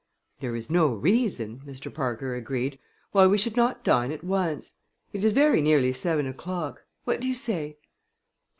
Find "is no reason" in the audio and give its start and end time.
0.55-1.61